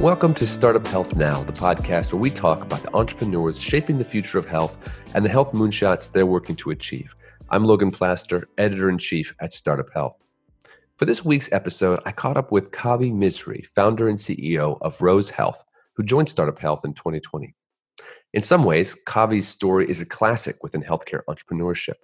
[0.00, 4.04] Welcome to Startup Health Now, the podcast where we talk about the entrepreneurs shaping the
[4.04, 4.76] future of health
[5.14, 7.16] and the health moonshots they're working to achieve.
[7.48, 10.18] I'm Logan Plaster, editor in chief at Startup Health.
[10.96, 15.30] For this week's episode, I caught up with Kavi Misri, founder and CEO of Rose
[15.30, 15.64] Health,
[15.94, 17.54] who joined Startup Health in 2020.
[18.34, 21.94] In some ways, Kavi's story is a classic within healthcare entrepreneurship.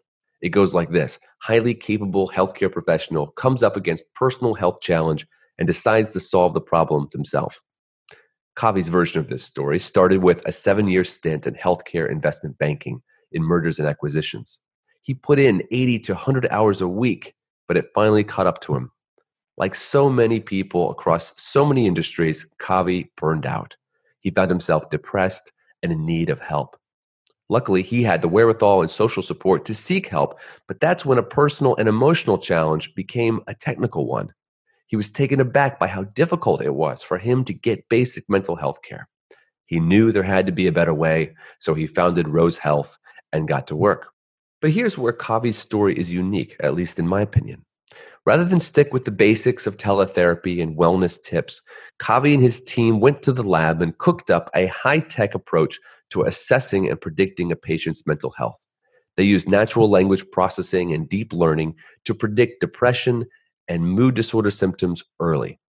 [0.40, 5.26] It goes like this highly capable healthcare professional comes up against personal health challenge
[5.58, 7.62] and decides to solve the problem himself.
[8.56, 13.02] Kavi's version of this story started with a seven year stint in healthcare investment banking
[13.32, 14.60] in mergers and acquisitions.
[15.02, 17.34] He put in 80 to 100 hours a week,
[17.66, 18.92] but it finally caught up to him.
[19.56, 23.76] Like so many people across so many industries, Kavi burned out.
[24.20, 26.76] He found himself depressed and in need of help.
[27.48, 31.22] Luckily, he had the wherewithal and social support to seek help, but that's when a
[31.22, 34.32] personal and emotional challenge became a technical one.
[34.92, 38.56] He was taken aback by how difficult it was for him to get basic mental
[38.56, 39.08] health care.
[39.64, 42.98] He knew there had to be a better way, so he founded Rose Health
[43.32, 44.08] and got to work.
[44.60, 47.64] But here's where Kavi's story is unique, at least in my opinion.
[48.26, 51.62] Rather than stick with the basics of teletherapy and wellness tips,
[51.98, 55.80] Kavi and his team went to the lab and cooked up a high tech approach
[56.10, 58.62] to assessing and predicting a patient's mental health.
[59.16, 63.24] They used natural language processing and deep learning to predict depression
[63.68, 65.60] and mood disorder symptoms early.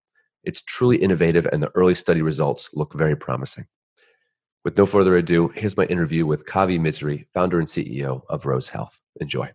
[0.44, 3.66] It's truly innovative, and the early study results look very promising.
[4.64, 8.68] With no further ado, here's my interview with Kavi Misri, founder and CEO of Rose
[8.68, 9.00] Health.
[9.20, 9.50] Enjoy.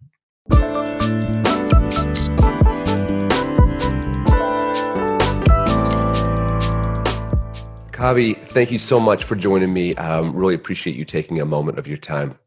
[7.98, 9.96] Kavi, thank you so much for joining me.
[9.96, 12.38] Um, really appreciate you taking a moment of your time.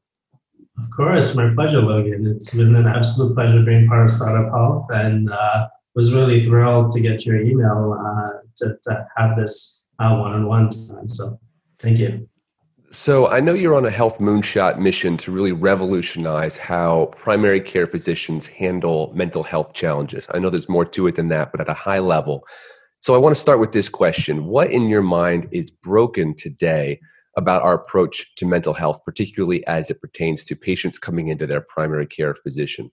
[0.79, 2.27] Of course, my pleasure, Logan.
[2.27, 6.91] It's been an absolute pleasure being part of Startup Health, and uh, was really thrilled
[6.91, 11.09] to get your email uh, to, to, have this one-on-one time.
[11.09, 11.37] So,
[11.79, 12.29] thank you.
[12.91, 17.87] So, I know you're on a health moonshot mission to really revolutionize how primary care
[17.87, 20.27] physicians handle mental health challenges.
[20.33, 22.45] I know there's more to it than that, but at a high level,
[23.03, 24.45] so I want to start with this question.
[24.45, 27.01] What in your mind is broken today
[27.35, 31.63] about our approach to mental health, particularly as it pertains to patients coming into their
[31.63, 32.91] primary care physician?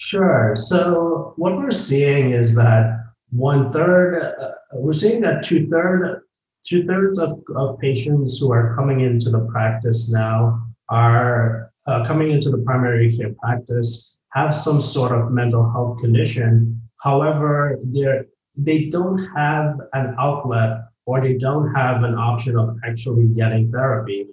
[0.00, 0.54] Sure.
[0.56, 6.22] So what we're seeing is that one third, uh, we're seeing that two third,
[6.66, 12.30] two thirds of, of patients who are coming into the practice now are uh, coming
[12.30, 16.80] into the primary care practice have some sort of mental health condition.
[17.02, 18.24] However, they're
[18.56, 24.28] they don't have an outlet or they don't have an option of actually getting therapy.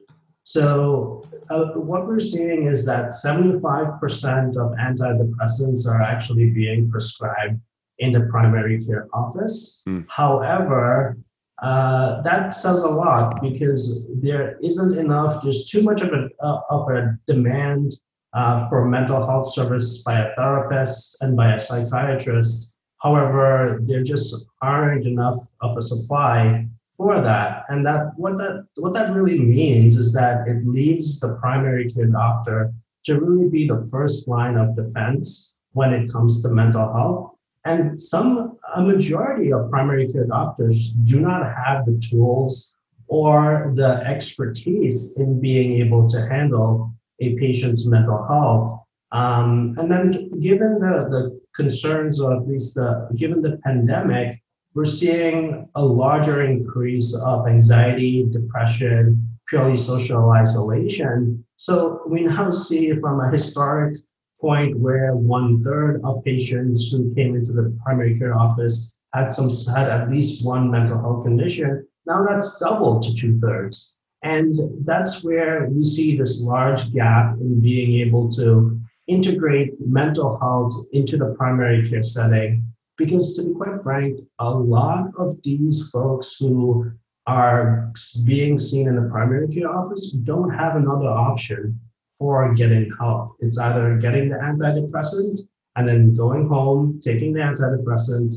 [0.48, 7.60] So, uh, what we're seeing is that 75% of antidepressants are actually being prescribed
[8.00, 9.84] in the primary care office.
[9.90, 10.06] Mm.
[10.08, 11.18] However,
[11.62, 16.62] uh, that says a lot because there isn't enough, there's too much of a, uh,
[16.70, 17.92] of a demand
[18.34, 24.50] uh, for mental health service by a therapist and by a psychiatrist However, there just
[24.62, 27.64] aren't enough of a supply for that.
[27.70, 32.08] And that what that what that really means is that it leaves the primary care
[32.08, 32.74] doctor
[33.06, 37.36] to really be the first line of defense when it comes to mental health.
[37.66, 42.76] And some a majority of primary care doctors do not have the tools
[43.08, 46.92] or the expertise in being able to handle
[47.22, 48.70] a patient's mental health.
[49.12, 54.42] Um, and then given the, the concerns, or at least uh, given the pandemic,
[54.74, 61.44] we're seeing a larger increase of anxiety, depression, purely social isolation.
[61.58, 64.00] So we now see from a historic
[64.40, 69.50] point where one third of patients who came into the primary care office had some
[69.76, 71.88] had at least one mental health condition.
[72.06, 74.02] Now that's doubled to two thirds.
[74.24, 80.74] And that's where we see this large gap in being able to integrate mental health
[80.92, 82.66] into the primary care setting.
[82.98, 86.92] Because to be quite frank, a lot of these folks who
[87.28, 87.92] are
[88.26, 91.80] being seen in the primary care office don't have another option
[92.18, 93.36] for getting help.
[93.40, 95.42] It's either getting the antidepressant
[95.76, 98.34] and then going home, taking the antidepressant,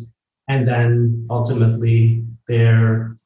[0.48, 3.16] and then ultimately they're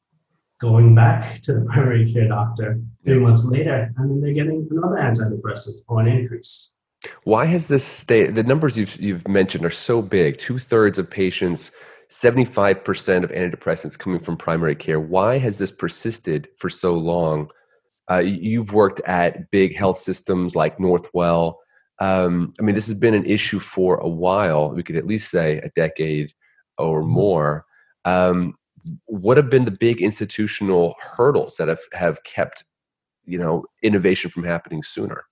[0.61, 4.95] going back to the primary care doctor three months later, and then they're getting another
[4.95, 6.74] antidepressant or an increase.
[7.23, 8.27] Why has this stay?
[8.27, 10.37] The numbers you've you've mentioned are so big.
[10.37, 11.71] Two thirds of patients,
[12.09, 14.99] seventy five percent of antidepressants coming from primary care.
[14.99, 17.49] Why has this persisted for so long?
[18.09, 21.55] Uh, you've worked at big health systems like Northwell.
[21.99, 24.71] Um, I mean, this has been an issue for a while.
[24.71, 26.33] We could at least say a decade
[26.77, 27.11] or mm-hmm.
[27.11, 27.65] more.
[28.03, 28.55] Um,
[29.05, 32.63] what have been the big institutional hurdles that have, have kept
[33.25, 35.25] you know innovation from happening sooner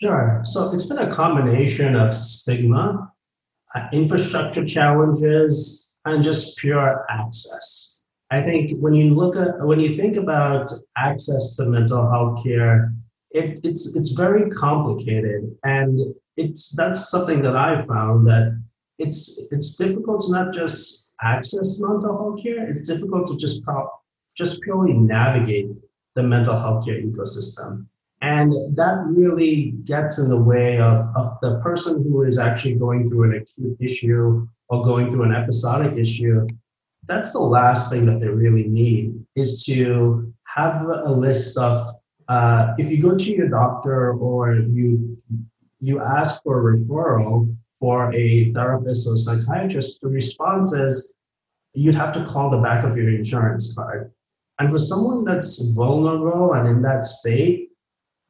[0.00, 3.10] sure so it's been a combination of stigma
[3.74, 9.96] uh, infrastructure challenges and just pure access i think when you look at when you
[9.96, 12.92] think about access to mental health care
[13.30, 16.00] it, it's it's very complicated and
[16.36, 18.60] it's that's something that i found that
[18.98, 22.68] it's it's difficult to not just access mental health care.
[22.68, 23.62] It's difficult to just
[24.36, 25.70] just purely navigate
[26.14, 27.86] the mental health care ecosystem.
[28.26, 33.08] And that really gets in the way of, of the person who is actually going
[33.08, 36.44] through an acute issue or going through an episodic issue.
[37.06, 41.86] That's the last thing that they really need is to have a list of
[42.28, 45.16] uh, if you go to your doctor or you
[45.78, 51.16] you ask for a referral for a therapist or psychiatrist, the response is
[51.74, 54.10] you'd have to call the back of your insurance card.
[54.58, 57.70] And for someone that's vulnerable and in that state,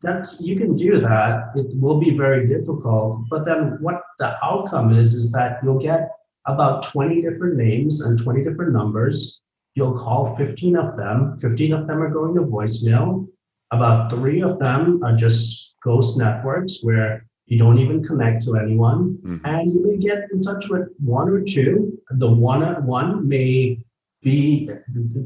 [0.03, 1.53] that's you can do that.
[1.55, 3.17] It will be very difficult.
[3.31, 6.11] But then what the outcome is is that you'll get
[6.47, 9.41] about 20 different names and 20 different numbers.
[9.75, 11.39] You'll call 15 of them.
[11.41, 13.27] 15 of them are going to voicemail.
[13.73, 19.19] About three of them are just ghost networks where you don't even connect to anyone,
[19.23, 19.47] mm-hmm.
[19.47, 21.97] and you may get in touch with one or two.
[22.11, 23.79] The one at one may
[24.23, 24.69] be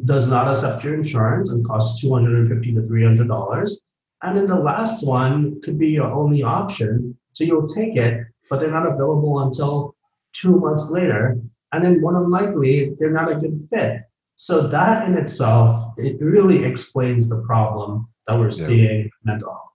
[0.05, 3.84] does not accept your insurance and costs two hundred and fifty to three hundred dollars,
[4.22, 7.17] and then the last one could be your only option.
[7.32, 9.94] So you'll take it, but they're not available until
[10.32, 11.38] two months later,
[11.72, 14.02] and then more than likely they're not a good fit.
[14.37, 18.67] So that in itself, it really explains the problem that we're yeah.
[18.67, 19.70] seeing mental health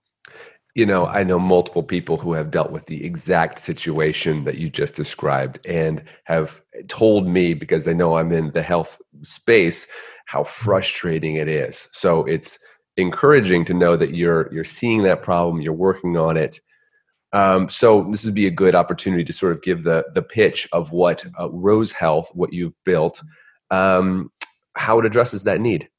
[0.76, 4.70] you know, I know multiple people who have dealt with the exact situation that you
[4.70, 9.88] just described and have told me because they know I'm in the health space
[10.26, 11.88] how frustrating it is.
[11.94, 12.60] So it's
[12.98, 16.60] encouraging to know that you're you're seeing that problem, you're working on it.
[17.34, 20.68] Um, so this would be a good opportunity to sort of give the the pitch
[20.72, 23.22] of what uh, Rose Health, what you've built,
[23.72, 24.32] um,
[24.76, 25.90] how it addresses that need.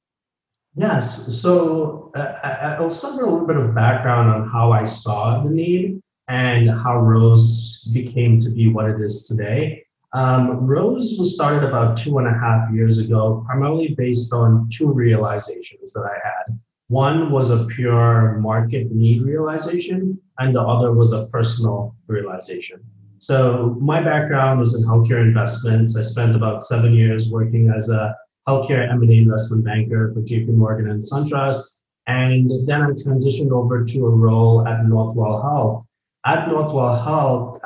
[0.74, 1.40] Yes.
[1.40, 5.48] So uh, I'll start with a little bit of background on how I saw the
[5.50, 9.84] need and how Rose became to be what it is today.
[10.12, 14.92] Um, Rose was started about two and a half years ago, primarily based on two
[14.92, 16.58] realizations that I had.
[16.88, 22.80] One was a pure market need realization, and the other was a personal realization.
[23.18, 25.96] So, my background was in healthcare investments.
[25.96, 28.14] I spent about seven years working as a
[28.46, 31.82] healthcare M&A investment banker for JP Morgan and SunTrust.
[32.06, 35.86] And then I transitioned over to a role at Northwell Health.
[36.24, 37.60] At Northwell Health,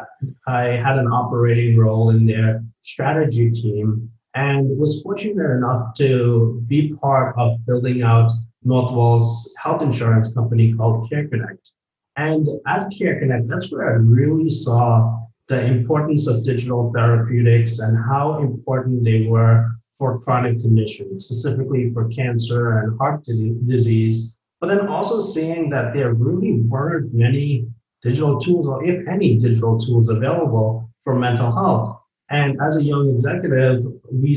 [0.47, 6.95] I had an operating role in their strategy team and was fortunate enough to be
[6.95, 8.31] part of building out
[8.63, 11.71] Northwell's health insurance company called Care Connect.
[12.17, 15.19] And at Care Connect, that's where I really saw
[15.49, 22.09] the importance of digital therapeutics and how important they were for chronic conditions, specifically for
[22.09, 27.67] cancer and heart disease, but then also seeing that there really weren't many
[28.03, 31.99] digital tools, or if any digital tools available for mental health.
[32.31, 34.37] And as a young executive, we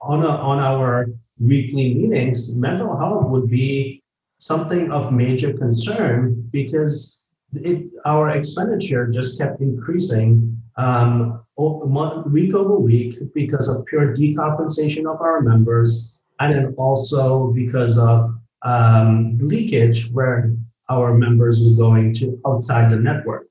[0.00, 4.02] on, a, on our weekly meetings, mental health would be
[4.38, 13.16] something of major concern because it, our expenditure just kept increasing um, week over week
[13.34, 18.30] because of pure decompensation of our members, and then also because of
[18.62, 20.52] um, leakage where
[20.90, 23.46] our members were going to outside the network.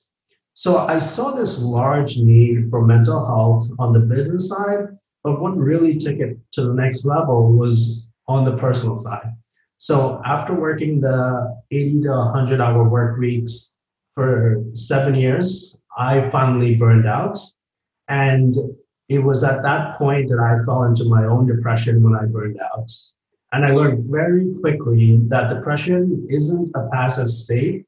[0.53, 4.85] So I saw this large need for mental health on the business side,
[5.23, 9.31] but what really took it to the next level was on the personal side.
[9.77, 13.77] So after working the 80 to 100 hour work weeks
[14.15, 17.37] for seven years, I finally burned out.
[18.07, 18.55] And
[19.09, 22.59] it was at that point that I fell into my own depression when I burned
[22.61, 22.89] out.
[23.51, 27.85] And I learned very quickly that depression isn't a passive state.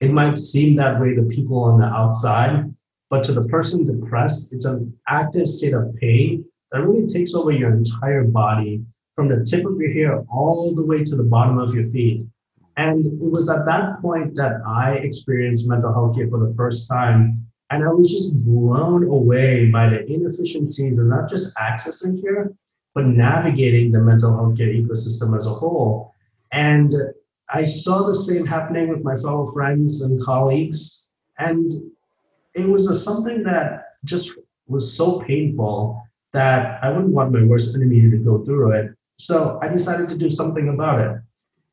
[0.00, 2.72] It might seem that way to people on the outside,
[3.10, 7.52] but to the person depressed, it's an active state of pain that really takes over
[7.52, 8.82] your entire body
[9.14, 12.24] from the tip of your hair all the way to the bottom of your feet.
[12.78, 16.88] And it was at that point that I experienced mental health care for the first
[16.90, 17.46] time.
[17.70, 22.52] And I was just blown away by the inefficiencies and not just accessing care,
[22.94, 26.14] but navigating the mental health care ecosystem as a whole.
[26.52, 26.92] And
[27.50, 31.14] I saw the same happening with my fellow friends and colleagues.
[31.38, 31.70] And
[32.54, 34.34] it was a, something that just
[34.66, 36.02] was so painful
[36.32, 38.94] that I wouldn't want my worst enemy to go through it.
[39.18, 41.20] So I decided to do something about it.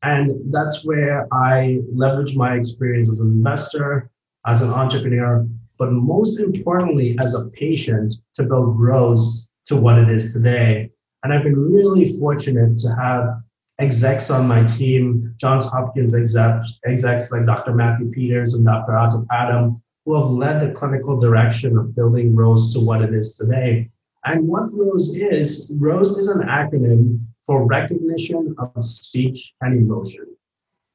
[0.02, 4.10] And that's where I leverage my experience as an investor,
[4.46, 5.46] as an entrepreneur,
[5.78, 10.90] but most importantly, as a patient to build Rose to what it is today.
[11.22, 13.40] And I've been really fortunate to have
[13.78, 17.74] execs on my team, Johns Hopkins execs, execs like Dr.
[17.74, 18.96] Matthew Peters and Dr.
[19.30, 23.84] Adam, who have led the clinical direction of building Rose to what it is today.
[24.24, 30.26] And what ROSE is, ROSE is an acronym for recognition of speech and emotion.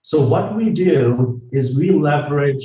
[0.03, 2.63] So what we do is we leverage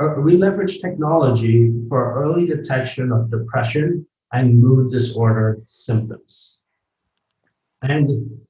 [0.00, 6.64] uh, we leverage technology for early detection of depression and mood disorder symptoms.
[7.82, 8.40] And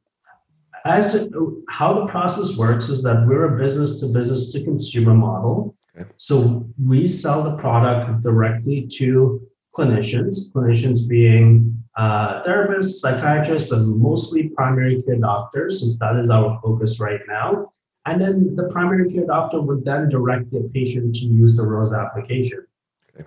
[0.86, 1.28] as
[1.68, 5.74] how the process works is that we're a business to business to consumer model.
[5.96, 6.08] Okay.
[6.16, 9.46] So we sell the product directly to
[9.76, 16.60] clinicians, clinicians being uh, therapists, psychiatrists, and mostly primary care doctors, since that is our
[16.62, 17.66] focus right now.
[18.06, 21.92] And then the primary care doctor would then direct the patient to use the ROSE
[21.92, 22.66] application.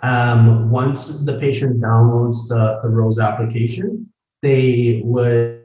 [0.01, 4.11] Um, once the patient downloads the, the ROSE application,
[4.41, 5.63] they would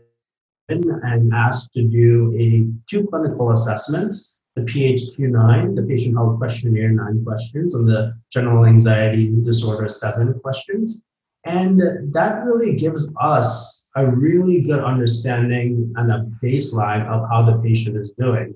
[0.68, 7.24] and asked to do a two clinical assessments the PHQ9, the patient health questionnaire, nine
[7.24, 11.04] questions, and the general anxiety disorder, seven questions.
[11.44, 11.80] And
[12.14, 17.96] that really gives us a really good understanding and a baseline of how the patient
[17.96, 18.54] is doing.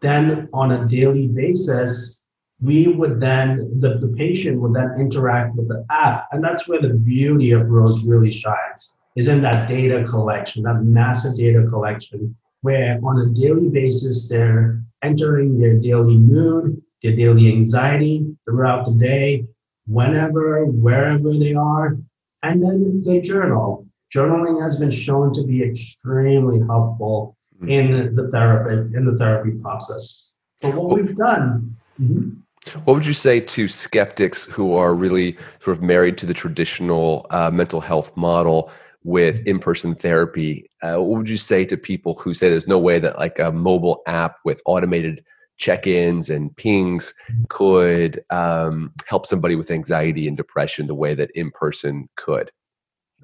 [0.00, 2.26] Then, on a daily basis,
[2.60, 6.28] we would then, the, the patient would then interact with the app.
[6.32, 10.82] And that's where the beauty of Rose really shines, is in that data collection, that
[10.82, 17.48] massive data collection, where on a daily basis, they're entering their daily mood, their daily
[17.48, 19.46] anxiety throughout the day,
[19.86, 21.98] whenever, wherever they are,
[22.42, 23.86] and then they journal.
[24.14, 27.68] Journaling has been shown to be extremely helpful mm-hmm.
[27.68, 30.36] in the therapy in the therapy process.
[30.60, 31.76] But what we've done.
[32.00, 32.40] Mm-hmm.
[32.84, 37.26] What would you say to skeptics who are really sort of married to the traditional
[37.28, 38.70] uh, mental health model
[39.04, 42.98] with in-person therapy uh, what would you say to people who say there's no way
[42.98, 45.22] that like a mobile app with automated
[45.56, 47.14] check-ins and pings
[47.48, 52.50] could um, help somebody with anxiety and depression the way that in-person could?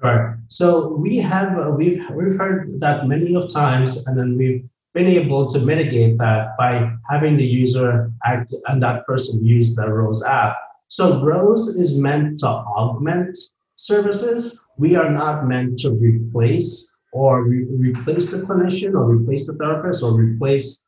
[0.01, 0.35] Right.
[0.47, 5.05] So we have uh, we've we've heard that many of times and then we've been
[5.05, 10.23] able to mitigate that by having the user act and that person use the rose
[10.23, 10.57] app.
[10.87, 13.37] So rose is meant to augment
[13.85, 19.53] services, we are not meant to replace or re- replace the clinician or replace the
[19.53, 20.87] therapist or replace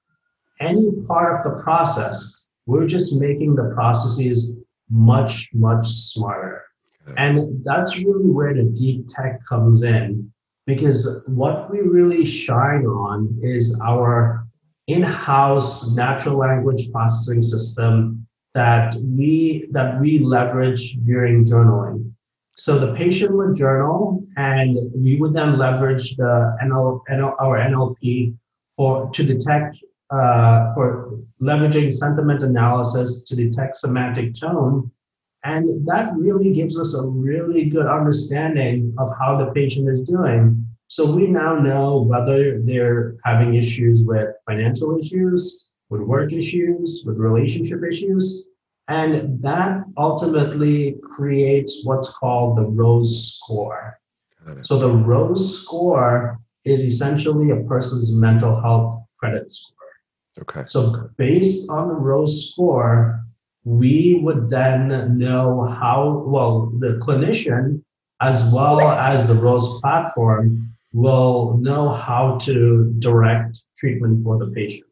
[0.59, 2.49] any part of the process.
[2.65, 4.59] We're just making the processes
[4.89, 6.63] much, much smarter.
[7.17, 10.31] And that's really where the deep tech comes in
[10.65, 14.47] because what we really shine on is our
[14.87, 22.12] in-house natural language processing system that we that we leverage during journaling
[22.55, 28.35] so the patient would journal, and we would then leverage the NL, NL our NLP
[28.75, 29.77] for to detect
[30.11, 34.91] uh, for leveraging sentiment analysis to detect semantic tone,
[35.43, 40.65] and that really gives us a really good understanding of how the patient is doing.
[40.87, 47.17] So we now know whether they're having issues with financial issues, with work issues, with
[47.17, 48.47] relationship issues,
[48.87, 53.99] and that ultimately creates what's called the ROSE score.
[54.61, 59.77] So the ROSE score is essentially a person's mental health credit score.
[60.41, 60.63] Okay.
[60.65, 63.23] So based on the ROSE score,
[63.63, 67.81] we would then know how well the clinician
[68.21, 74.85] as well as the Rose platform will know how to direct treatment for the patient.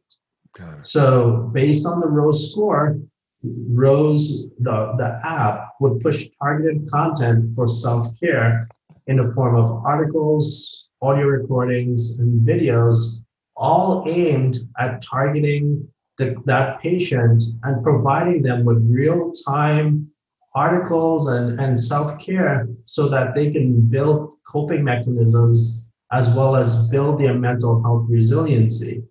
[0.81, 2.99] So based on the Rose score,
[3.43, 8.67] Rose, the, the app, would push targeted content for self care
[9.07, 13.23] in the form of articles, audio recordings, and videos,
[13.55, 20.07] all aimed at targeting the, that patient and providing them with real time
[20.53, 26.89] articles and, and self care so that they can build coping mechanisms as well as
[26.89, 29.03] build their mental health resiliency.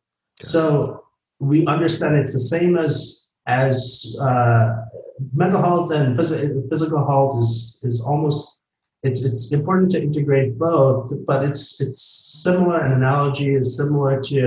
[0.42, 1.04] So
[1.38, 4.86] we understand it's the same as as uh,
[5.34, 8.62] mental health and phys- physical health is is almost
[9.02, 12.02] it's it's important to integrate both, but it's it's
[12.44, 12.78] similar.
[12.80, 14.40] An analogy is similar to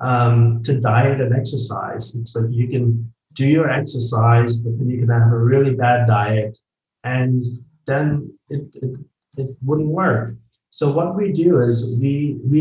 [0.00, 2.04] um, to diet and exercise.
[2.34, 6.58] Like you can do your exercise, but then you can have a really bad diet,
[7.04, 7.42] and
[7.86, 8.98] then it, it
[9.36, 10.34] it wouldn't work.
[10.70, 12.60] So what we do is we we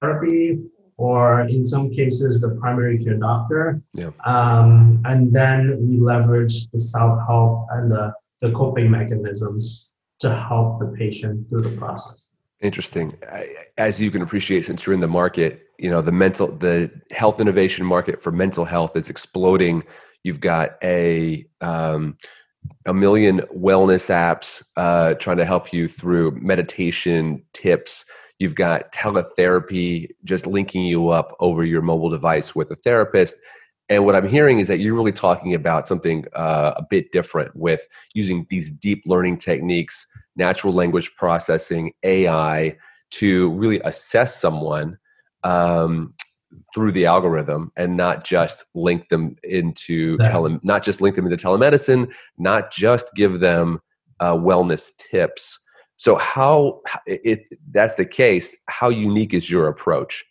[0.00, 0.58] therapy
[1.02, 3.82] or in some cases the primary care doctor.
[3.92, 4.10] Yeah.
[4.24, 10.86] Um, and then we leverage the self-help and the, the coping mechanisms to help the
[10.96, 12.30] patient through the process.
[12.60, 13.18] Interesting.
[13.76, 17.40] As you can appreciate, since you're in the market, you know the mental, the health
[17.40, 19.82] innovation market for mental health is exploding.
[20.22, 22.16] You've got a um,
[22.86, 28.04] a million wellness apps uh, trying to help you through meditation tips.
[28.42, 33.38] You've got teletherapy just linking you up over your mobile device with a therapist.
[33.88, 37.54] And what I'm hearing is that you're really talking about something uh, a bit different
[37.54, 42.76] with using these deep learning techniques, natural language processing, AI
[43.12, 44.98] to really assess someone
[45.44, 46.12] um,
[46.74, 50.32] through the algorithm and not just link them into exactly.
[50.32, 53.78] tele, not just link them into telemedicine, not just give them
[54.18, 55.60] uh, wellness tips.
[56.02, 57.38] So how if
[57.70, 60.24] that's the case, how unique is your approach?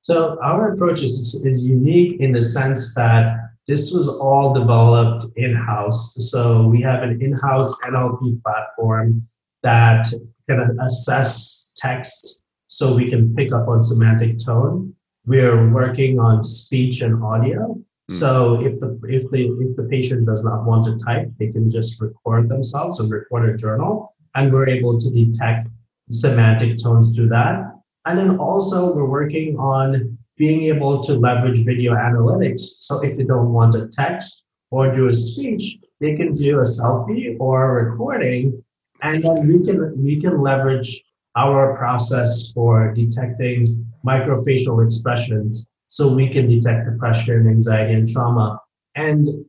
[0.00, 3.36] So our approach is, is unique in the sense that
[3.66, 6.16] this was all developed in-house.
[6.30, 9.28] So we have an in-house NLP platform
[9.62, 10.06] that
[10.48, 14.94] can assess text so we can pick up on semantic tone
[15.26, 17.76] we're working on speech and audio.
[18.10, 18.16] Mm.
[18.16, 21.70] So if the if the if the patient does not want to type, they can
[21.70, 25.68] just record themselves and record a journal, and we're able to detect
[26.10, 27.72] semantic tones through that.
[28.06, 32.60] And then also we're working on being able to leverage video analytics.
[32.60, 36.62] So if they don't want to text or do a speech, they can do a
[36.62, 38.62] selfie or a recording,
[39.02, 41.02] and then we can we can leverage
[41.36, 48.58] our process for detecting microfacial expressions so we can detect depression, anxiety, and trauma.
[48.94, 49.44] And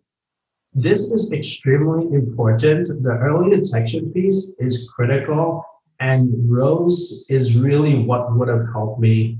[0.73, 2.87] this is extremely important.
[2.87, 5.65] The early detection piece is critical,
[5.99, 9.39] and ROSE is really what would have helped me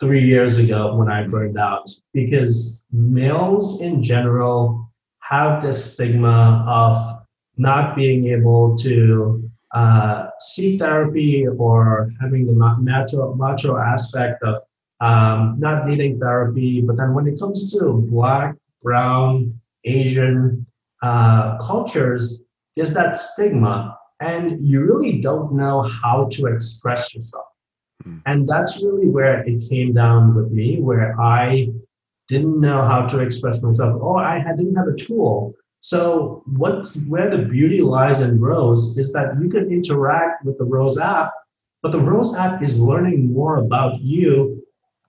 [0.00, 7.22] three years ago when I burned out because males in general have this stigma of
[7.58, 14.62] not being able to uh, seek therapy or having the macho, macho aspect of
[15.00, 16.80] um, not needing therapy.
[16.80, 20.66] But then when it comes to Black, Brown, Asian
[21.02, 22.42] uh, cultures,
[22.76, 27.46] there's that stigma, and you really don't know how to express yourself.
[28.04, 28.22] Mm.
[28.26, 31.68] And that's really where it came down with me, where I
[32.28, 37.30] didn't know how to express myself, or I didn't have a tool so what where
[37.30, 41.32] the beauty lies in Rose is that you can interact with the Rose app,
[41.82, 44.62] but the Rose app is learning more about you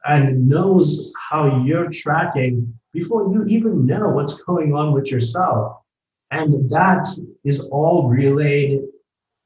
[0.06, 5.78] and knows how you're tracking before you even know what's going on with yourself.
[6.32, 7.08] And that
[7.44, 8.82] is all relayed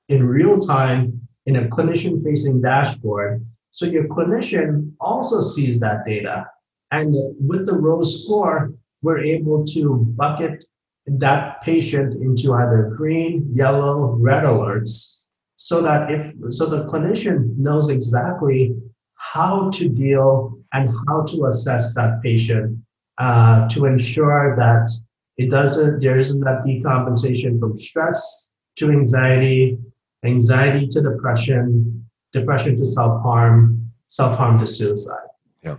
[0.10, 3.46] in real time in a clinician facing dashboard.
[3.72, 6.48] So your clinician also sees that data.
[6.92, 10.64] And with the Rose score, we're able to bucket
[11.08, 15.28] that patient into either green, yellow, red alerts
[15.58, 18.76] so that if so the clinician knows exactly
[19.16, 22.78] how to deal and how to assess that patient
[23.18, 24.90] uh, to ensure that
[25.38, 29.78] it doesn't there isn't that decompensation from stress to anxiety
[30.26, 35.28] anxiety to depression depression to self-harm self-harm to suicide.
[35.64, 35.78] Yeah.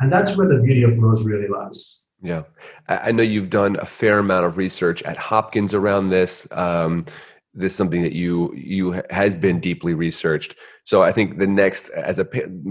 [0.00, 2.12] And that's where the beauty of rose really lies.
[2.24, 2.42] Yeah,
[2.88, 6.46] I know you've done a fair amount of research at Hopkins around this.
[6.52, 7.04] Um,
[7.54, 10.54] this is something that you you has been deeply researched.
[10.84, 12.24] So I think the next, as a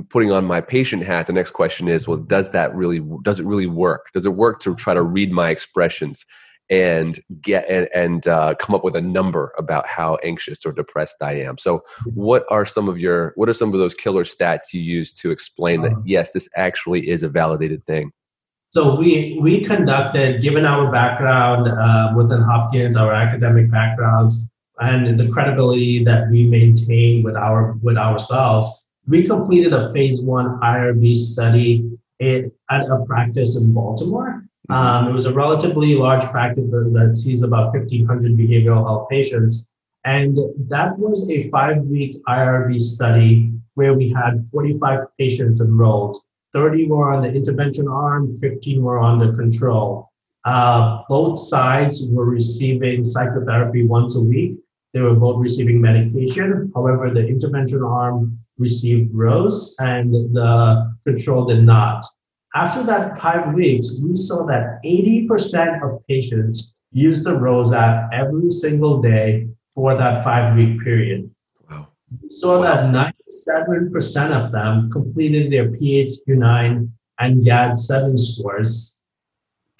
[0.09, 3.45] putting on my patient hat, the next question is, well, does that really does it
[3.45, 4.07] really work?
[4.13, 6.25] Does it work to try to read my expressions
[6.69, 11.17] and get and, and uh, come up with a number about how anxious or depressed
[11.21, 11.57] I am?
[11.57, 15.11] So what are some of your what are some of those killer stats you use
[15.13, 16.01] to explain that uh-huh.
[16.05, 18.11] yes, this actually is a validated thing?
[18.69, 24.47] So we we conducted, given our background uh, within Hopkins, our academic backgrounds,
[24.81, 30.59] and the credibility that we maintain with our with ourselves, we completed a phase one
[30.59, 31.89] IRB study
[32.21, 34.43] at a practice in Baltimore.
[34.69, 39.73] Um, it was a relatively large practice that sees about 1,500 behavioral health patients.
[40.05, 40.37] And
[40.69, 46.17] that was a five week IRB study where we had 45 patients enrolled.
[46.53, 50.09] 30 were on the intervention arm, 15 were on the control.
[50.43, 54.57] Uh, both sides were receiving psychotherapy once a week.
[54.93, 56.71] They were both receiving medication.
[56.75, 62.05] However, the intervention arm received ROSE and the control did not.
[62.53, 68.49] After that five weeks, we saw that 80% of patients used the Rose app every
[68.49, 71.29] single day for that five week period.
[71.69, 71.87] Wow.
[72.21, 72.91] We saw wow.
[72.91, 73.13] that
[73.47, 79.00] 97% of them completed their PHQ-9 and GAD-7 scores.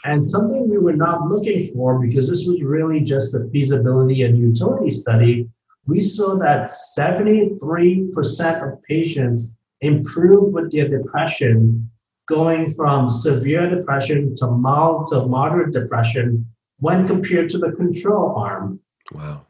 [0.03, 4.37] And something we were not looking for because this was really just a feasibility and
[4.37, 5.47] utility study,
[5.85, 11.89] we saw that 73% of patients improved with their depression,
[12.27, 16.45] going from severe depression to mild to moderate depression
[16.79, 18.79] when compared to the control arm.
[19.11, 19.45] Wow.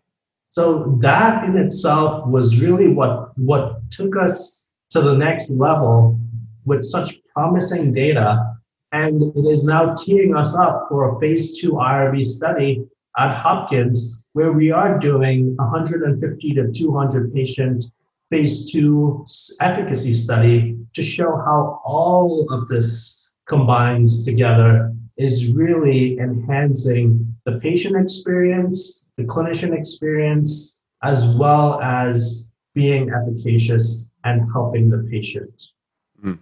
[0.50, 6.20] So that in itself was really what, what took us to the next level
[6.66, 8.58] with such promising data.
[8.92, 12.84] And it is now teeing us up for a phase two IRB study
[13.18, 17.86] at Hopkins, where we are doing 150 to 200 patient
[18.30, 19.26] phase two
[19.60, 27.96] efficacy study to show how all of this combines together is really enhancing the patient
[27.96, 35.70] experience, the clinician experience, as well as being efficacious and helping the patient.
[36.24, 36.40] Mm.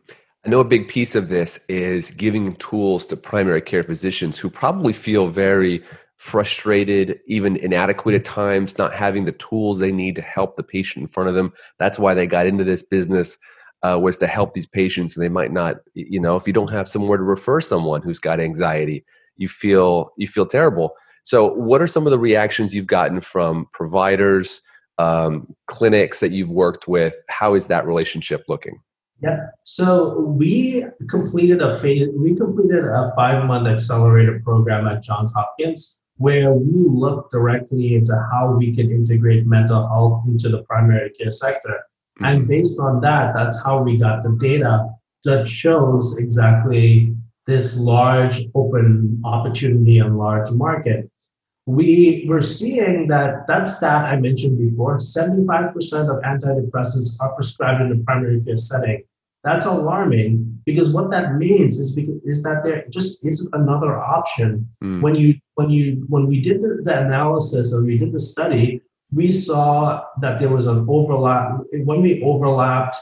[0.49, 4.49] I know a big piece of this is giving tools to primary care physicians who
[4.49, 5.83] probably feel very
[6.17, 11.03] frustrated, even inadequate at times, not having the tools they need to help the patient
[11.03, 11.53] in front of them.
[11.77, 13.37] That's why they got into this business
[13.83, 16.71] uh, was to help these patients and they might not you know if you don't
[16.71, 19.05] have somewhere to refer someone who's got anxiety
[19.37, 20.95] you feel you feel terrible.
[21.21, 24.63] So what are some of the reactions you've gotten from providers
[24.97, 27.13] um, clinics that you've worked with?
[27.29, 28.81] How is that relationship looking
[29.21, 35.33] yeah so we completed a phase, we completed a five month accelerator program at johns
[35.33, 41.09] hopkins where we looked directly into how we can integrate mental health into the primary
[41.11, 41.79] care sector
[42.21, 42.49] and mm-hmm.
[42.49, 44.89] based on that, that's how we got the data
[45.23, 51.09] that shows exactly this large open opportunity and large market.
[51.65, 55.73] We were seeing that that's that stat I mentioned before 75%
[56.09, 59.03] of antidepressants are prescribed in the primary care setting.
[59.43, 64.69] That's alarming because what that means is because, is that there just isn't another option.
[64.83, 65.01] Mm.
[65.01, 68.81] When you when you when we did the, the analysis and we did the study,
[69.13, 72.97] we saw that there was an overlap when we overlapped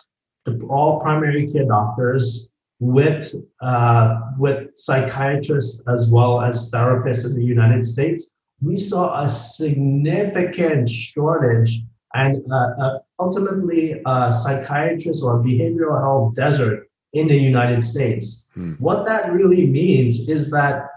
[0.46, 7.46] the, all primary care doctors with uh, with psychiatrists as well as therapists in the
[7.46, 8.34] United States.
[8.62, 11.82] We saw a significant shortage
[12.14, 18.52] and uh, ultimately a psychiatrist or a behavioral health desert in the United States.
[18.54, 18.74] Hmm.
[18.74, 20.90] What that really means is that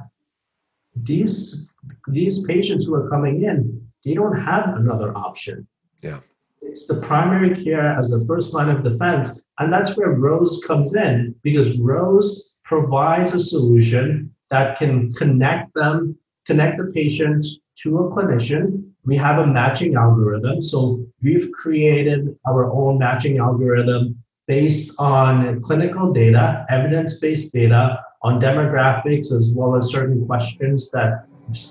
[0.94, 1.74] these
[2.09, 5.66] these patients who are coming in they don't have another option.
[6.02, 6.20] Yeah.
[6.62, 9.44] It's the primary care as the first line of defense.
[9.59, 16.16] And that's where Rose comes in because Rose provides a solution that can connect them,
[16.46, 17.44] connect the patient
[17.83, 18.89] to a clinician.
[19.04, 20.62] We have a matching algorithm.
[20.62, 28.40] So we've created our own matching algorithm based on clinical data, evidence based data on
[28.40, 31.26] demographics, as well as certain questions that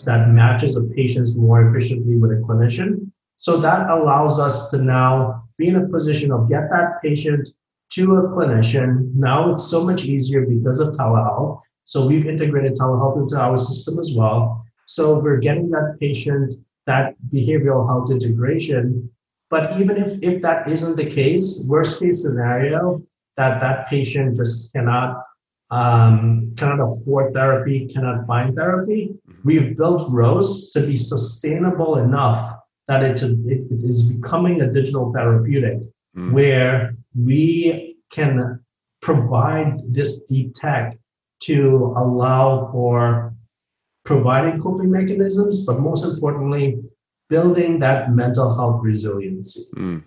[0.05, 3.09] that matches a patient more efficiently with a clinician.
[3.37, 7.47] So that allows us to now be in a position of get that patient
[7.93, 9.13] to a clinician.
[9.15, 11.61] Now it's so much easier because of telehealth.
[11.85, 14.65] So we've integrated telehealth into our system as well.
[14.85, 16.55] So we're getting that patient
[16.89, 19.11] that behavioral health integration.
[19.49, 23.01] But even if, if that isn't the case, worst case scenario,
[23.37, 25.23] that that patient just cannot
[25.71, 29.01] um, cannot afford therapy, cannot find therapy.
[29.11, 29.47] Mm-hmm.
[29.47, 32.41] We've built Rose to be sustainable enough
[32.87, 35.77] that it's a, it is becoming a digital therapeutic
[36.17, 36.31] mm.
[36.31, 38.59] where we can
[38.99, 40.97] provide this deep tech
[41.41, 43.35] to allow for
[44.09, 46.81] providing coping mechanisms, but most importantly,
[47.29, 49.63] building that mental health resiliency.
[49.77, 50.03] Mm.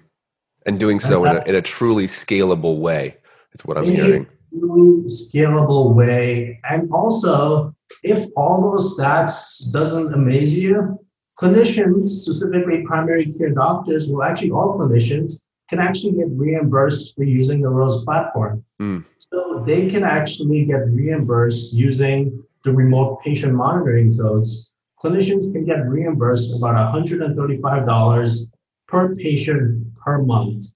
[0.66, 3.16] And doing so and in, a, in a truly scalable way.
[3.52, 4.26] That's what I'm hearing
[5.06, 6.60] scalable way.
[6.68, 10.98] And also, if all those stats doesn't amaze you,
[11.40, 17.62] clinicians, specifically primary care doctors, well, actually all clinicians can actually get reimbursed for using
[17.62, 18.64] the Rose platform.
[18.80, 19.04] Mm.
[19.18, 24.76] So they can actually get reimbursed using the remote patient monitoring codes.
[25.02, 28.38] Clinicians can get reimbursed about $135
[28.86, 30.66] per patient per month.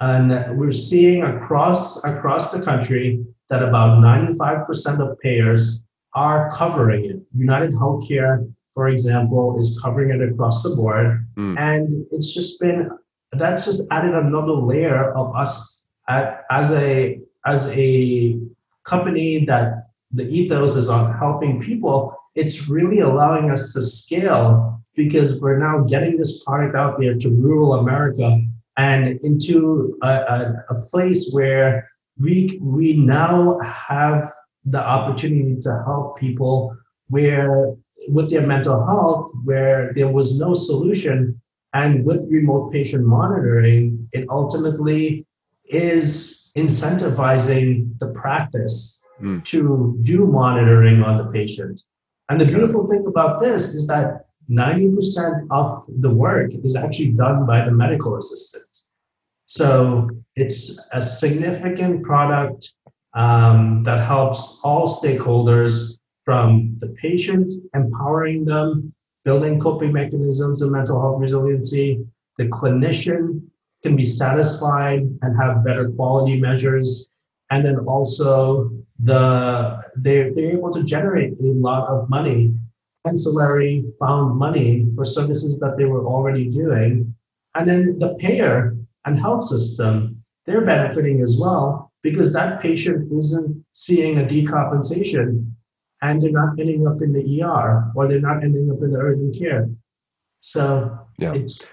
[0.00, 7.16] And we're seeing across, across the country that about 95% of payers are covering it.
[7.34, 11.26] United Healthcare, for example, is covering it across the board.
[11.36, 11.58] Mm.
[11.58, 12.90] And it's just been,
[13.32, 18.38] that's just added another layer of us at, as a, as a
[18.84, 22.14] company that the ethos is on helping people.
[22.34, 27.30] it's really allowing us to scale because we're now getting this product out there to
[27.30, 28.28] rural America
[28.76, 31.88] and into a, a, a place where
[32.20, 34.30] we we now have
[34.64, 36.76] the opportunity to help people
[37.08, 37.74] where
[38.08, 41.40] with their mental health where there was no solution
[41.72, 45.26] and with remote patient monitoring it ultimately
[45.66, 49.44] is incentivizing the practice mm.
[49.44, 51.80] to do monitoring on the patient
[52.28, 57.46] and the beautiful thing about this is that 90% of the work is actually done
[57.46, 58.76] by the medical assistant
[59.46, 62.72] so it's a significant product
[63.14, 68.92] um, that helps all stakeholders from the patient, empowering them,
[69.24, 72.04] building coping mechanisms and mental health resiliency.
[72.36, 73.42] The clinician
[73.82, 77.16] can be satisfied and have better quality measures.
[77.50, 82.54] And then also the they're, they're able to generate a lot of money,
[83.06, 87.14] ancillary found money for services that they were already doing.
[87.54, 93.64] And then the payer and health system, they're benefiting as well because that patient isn't
[93.72, 95.50] seeing a decompensation
[96.02, 98.98] and they're not ending up in the ER or they're not ending up in the
[98.98, 99.68] urgent care.
[100.40, 101.34] So yeah.
[101.34, 101.70] it's,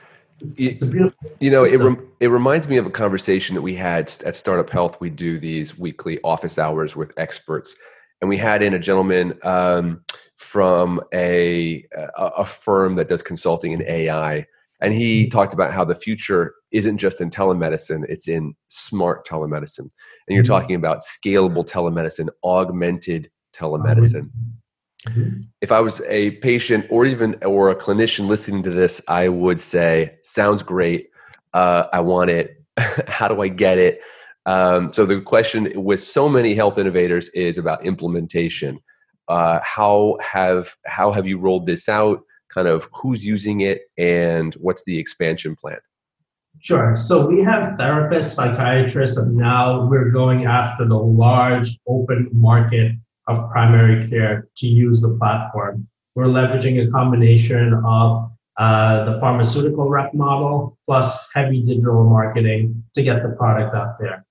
[0.57, 1.31] it's, beautiful.
[1.39, 4.69] You know, it, rem- it reminds me of a conversation that we had at Startup
[4.69, 4.99] Health.
[4.99, 7.75] We do these weekly office hours with experts,
[8.21, 10.03] and we had in a gentleman um,
[10.35, 14.45] from a, a, a firm that does consulting in AI,
[14.79, 15.29] and he mm-hmm.
[15.29, 19.79] talked about how the future isn't just in telemedicine, it's in smart telemedicine.
[20.27, 20.53] And you're mm-hmm.
[20.53, 24.29] talking about scalable telemedicine, augmented telemedicine.
[25.61, 29.59] If I was a patient or even or a clinician listening to this, I would
[29.59, 31.09] say, sounds great.
[31.53, 32.61] Uh, I want it.
[33.07, 34.01] How do I get it?
[34.45, 38.79] Um, so the question with so many health innovators is about implementation.
[39.29, 42.21] Uh, how have how have you rolled this out?
[42.53, 45.79] Kind of who's using it and what's the expansion plan?
[46.59, 46.95] Sure.
[46.95, 52.91] So we have therapists, psychiatrists, and now we're going after the large open market
[53.27, 55.87] of primary care to use the platform.
[56.15, 63.01] We're leveraging a combination of uh, the pharmaceutical rep model plus heavy digital marketing to
[63.01, 64.25] get the product out there.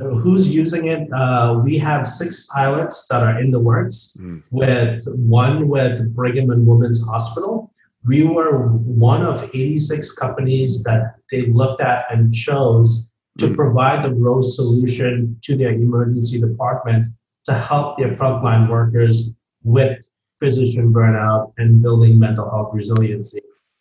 [0.00, 1.10] Who's using it?
[1.12, 4.16] Uh, we have six pilots that are in the works.
[4.20, 4.42] Mm.
[4.50, 7.72] With one with Brigham and Women's Hospital,
[8.04, 13.54] we were one of 86 companies that they looked at and chose to mm.
[13.54, 17.06] provide the ROSE solution to their emergency department
[17.46, 19.98] to help their frontline workers with
[20.40, 23.40] physician burnout and building mental health resiliency.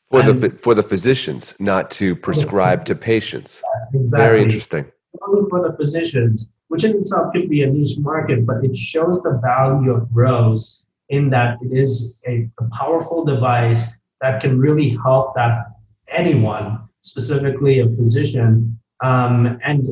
[0.09, 3.63] For and the for the physicians, not to prescribe to patients.
[3.93, 4.25] Exactly.
[4.25, 4.91] Very interesting.
[5.27, 9.21] Only for the physicians, which in itself could be a niche market, but it shows
[9.21, 14.89] the value of ROSE in that it is a, a powerful device that can really
[14.89, 15.67] help that
[16.07, 18.79] anyone, specifically a physician.
[19.01, 19.89] Um, and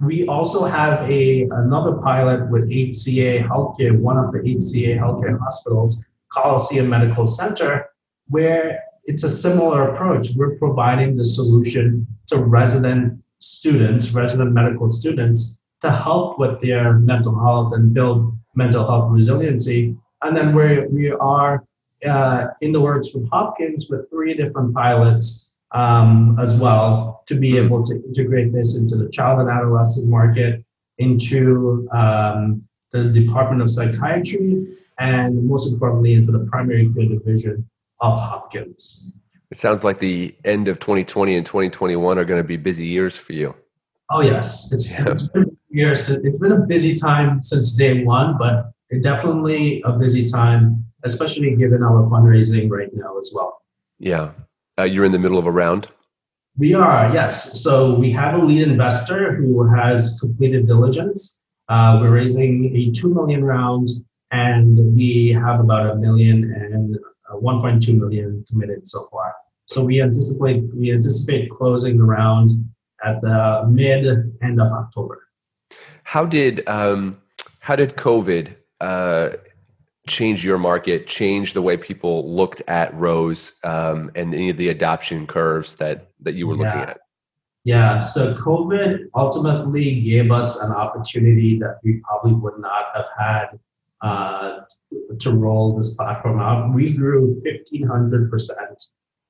[0.00, 6.06] we also have a another pilot with HCA Healthcare, one of the HCA Healthcare hospitals,
[6.32, 7.90] Coliseum Medical Center,
[8.28, 10.30] where it's a similar approach.
[10.34, 17.38] We're providing the solution to resident students, resident medical students, to help with their mental
[17.38, 19.96] health and build mental health resiliency.
[20.22, 21.64] And then we we are
[22.04, 27.56] uh, in the works with Hopkins with three different pilots um, as well to be
[27.58, 30.64] able to integrate this into the child and adolescent market,
[30.98, 34.66] into um, the Department of Psychiatry,
[34.98, 37.68] and most importantly, into the primary care division
[38.00, 39.12] of Hopkins.
[39.50, 43.16] It sounds like the end of 2020 and 2021 are going to be busy years
[43.16, 43.54] for you.
[44.10, 45.10] Oh yes, it's, yeah.
[45.10, 46.08] it's been years.
[46.08, 51.82] It's been a busy time since day one, but definitely a busy time especially given
[51.82, 53.62] our fundraising right now as well.
[53.98, 54.32] Yeah.
[54.78, 55.88] Uh, you're in the middle of a round?
[56.56, 57.62] We are, yes.
[57.62, 61.44] So we have a lead investor who has completed diligence.
[61.68, 63.88] Uh, we're raising a 2 million round
[64.30, 66.98] and we have about a million
[67.30, 69.34] uh, 1.2 million committed so far.
[69.66, 72.50] So we anticipate we anticipate closing the round
[73.02, 74.04] at the mid
[74.42, 75.22] end of October.
[76.02, 77.20] How did um,
[77.60, 79.30] how did COVID uh,
[80.06, 84.68] change your market, change the way people looked at Rose um, and any of the
[84.68, 86.98] adoption curves that that you were looking at?
[87.64, 93.46] Yeah, so COVID ultimately gave us an opportunity that we probably would not have had
[94.02, 94.60] uh,
[95.20, 96.74] to roll this platform out.
[96.74, 98.82] We grew fifteen hundred percent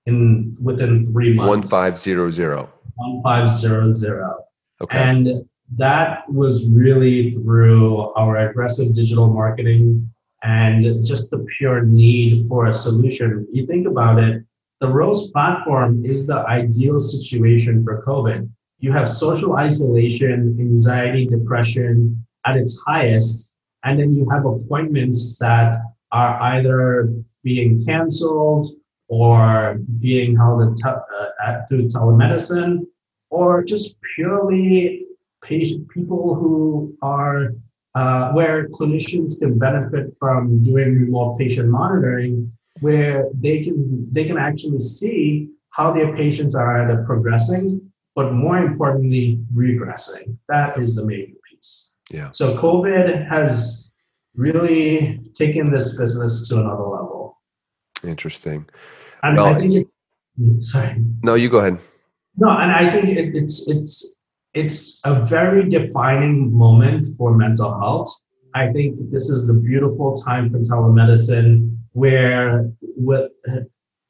[0.06, 1.48] in within three months.
[1.48, 2.72] One five zero zero.
[2.96, 4.44] One five zero zero.
[4.82, 4.98] Okay.
[4.98, 10.10] And that was really through our aggressive digital marketing
[10.44, 13.48] and just the pure need for a solution.
[13.50, 14.44] You think about it,
[14.80, 18.50] the Rose platform is the ideal situation for COVID.
[18.78, 25.80] You have social isolation, anxiety, depression at its highest, and then you have appointments that
[26.12, 27.11] are either
[27.42, 28.68] being canceled
[29.09, 30.88] or being held te-
[31.44, 32.87] uh, through telemedicine,
[33.30, 35.07] or just purely
[35.42, 37.54] patient people who are
[37.94, 44.38] uh, where clinicians can benefit from doing remote patient monitoring, where they can they can
[44.38, 47.80] actually see how their patients are either progressing,
[48.14, 50.37] but more importantly, regressing.
[50.48, 51.96] That is the major piece.
[52.11, 52.30] Yeah.
[52.33, 53.94] So COVID has
[54.35, 57.40] really taken this business to another level.
[58.02, 58.66] Interesting.
[59.22, 59.74] And well, I think
[60.38, 61.04] it, sorry.
[61.22, 61.78] No, you go ahead.
[62.37, 64.13] No, and I think it, it's it's
[64.55, 68.09] it's a very defining moment for mental health.
[68.55, 73.33] I think this is the beautiful time for telemedicine where with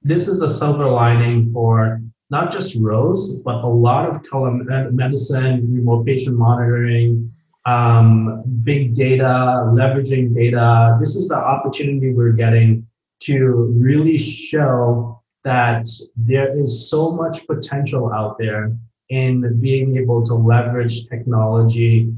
[0.03, 6.05] this is a silver lining for not just Rose, but a lot of telemedicine, remote
[6.05, 7.33] patient monitoring,
[7.65, 10.97] um, big data, leveraging data.
[10.99, 12.87] This is the opportunity we're getting
[13.21, 18.77] to really show that there is so much potential out there
[19.09, 22.13] in being able to leverage technology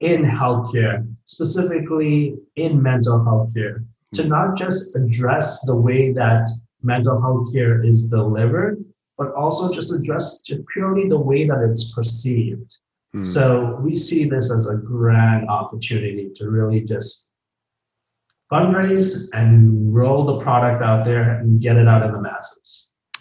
[0.00, 4.28] in healthcare, specifically in mental health care, to hmm.
[4.28, 6.48] not just address the way that
[6.82, 8.82] mental health care is delivered,
[9.16, 12.76] but also just address purely the way that it's perceived.
[13.14, 13.26] Mm.
[13.26, 17.30] So we see this as a grand opportunity to really just
[18.50, 22.67] fundraise and roll the product out there and get it out in the masses.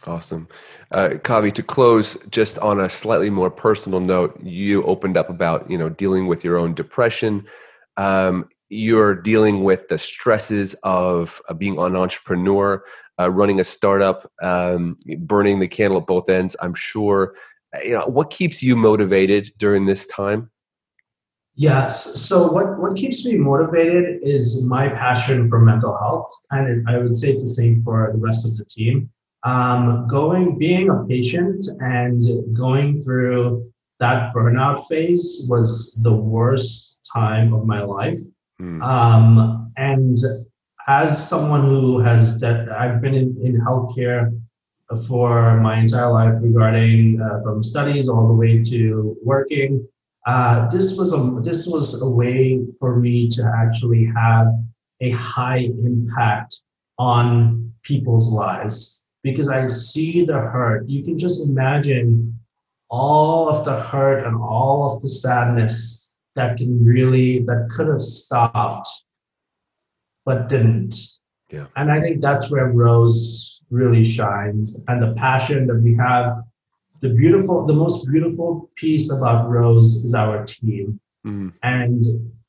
[0.07, 0.47] Awesome.
[0.91, 5.69] Uh, Kavi, to close, just on a slightly more personal note, you opened up about,
[5.69, 7.45] you know, dealing with your own depression.
[7.97, 12.83] Um, you're dealing with the stresses of, of being an entrepreneur,
[13.19, 16.55] uh, running a startup, um, burning the candle at both ends.
[16.61, 17.35] I'm sure.
[17.75, 20.49] Uh, you know, what keeps you motivated during this time?
[21.55, 22.15] Yes.
[22.21, 26.31] So what, what keeps me motivated is my passion for mental health.
[26.51, 29.09] And I would say it's the same for the rest of the team
[29.43, 32.23] um, going being a patient and
[32.55, 38.19] going through that burnout phase was the worst time of my life
[38.61, 38.81] mm.
[38.83, 40.17] um, and
[40.87, 44.31] as someone who has i've been in, in healthcare
[45.07, 49.85] for my entire life regarding uh, from studies all the way to working
[50.27, 54.47] uh, this was a this was a way for me to actually have
[55.01, 56.61] a high impact
[56.97, 60.87] on people's lives because I see the hurt.
[60.87, 62.39] You can just imagine
[62.89, 68.01] all of the hurt and all of the sadness that can really, that could have
[68.01, 68.89] stopped,
[70.25, 70.95] but didn't.
[71.51, 71.65] Yeah.
[71.75, 76.43] And I think that's where Rose really shines and the passion that we have.
[77.01, 80.99] The beautiful, the most beautiful piece about Rose is our team.
[81.25, 81.53] Mm.
[81.63, 82.03] And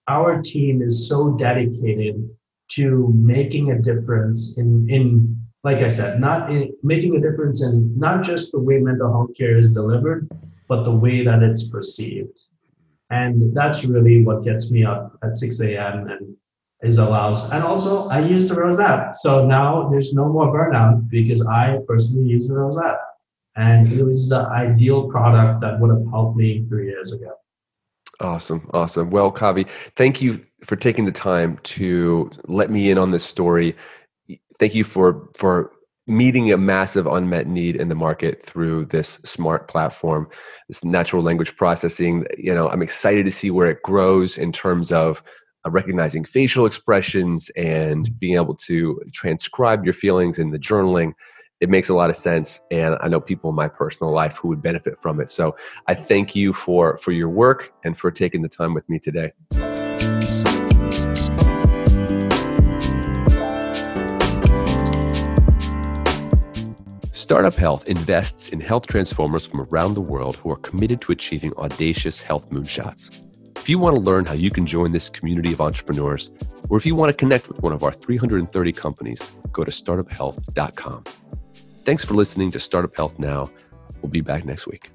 [0.08, 2.28] our team is so dedicated
[2.68, 7.72] to making a difference in, in like I said, not in, making a difference in
[7.98, 10.20] not just the way mental health care is delivered,
[10.66, 12.36] but the way that it's perceived.
[13.10, 16.08] And that's really what gets me up at 6 a.m.
[16.08, 16.36] and
[16.82, 17.52] is allows.
[17.52, 19.14] And also, I use the Rose app.
[19.16, 23.00] So now there's no more burnout because I personally use the Rose app.
[23.56, 27.32] And it was the ideal product that would have helped me three years ago.
[28.20, 28.70] Awesome.
[28.72, 29.10] Awesome.
[29.10, 33.76] Well, Kavi, thank you for taking the time to let me in on this story
[34.58, 35.72] thank you for for
[36.06, 40.26] meeting a massive unmet need in the market through this smart platform
[40.68, 42.26] this natural language processing.
[42.36, 45.22] You know i'm excited to see where it grows in terms of
[45.66, 51.12] uh, recognizing facial expressions and being able to transcribe your feelings in the journaling.
[51.60, 54.48] It makes a lot of sense and i know people in my personal life who
[54.48, 55.28] would benefit from it.
[55.28, 55.56] So
[55.86, 59.32] i thank you for for your work and for taking the time with me today
[67.28, 71.52] Startup Health invests in health transformers from around the world who are committed to achieving
[71.58, 73.22] audacious health moonshots.
[73.54, 76.30] If you want to learn how you can join this community of entrepreneurs,
[76.70, 81.04] or if you want to connect with one of our 330 companies, go to startuphealth.com.
[81.84, 83.50] Thanks for listening to Startup Health Now.
[84.00, 84.90] We'll be back next week.